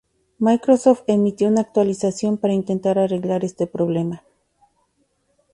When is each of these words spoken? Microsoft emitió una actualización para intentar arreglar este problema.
Microsoft 0.39 1.03
emitió 1.09 1.47
una 1.47 1.61
actualización 1.61 2.39
para 2.39 2.55
intentar 2.55 2.97
arreglar 2.97 3.45
este 3.45 3.67
problema. 3.67 4.23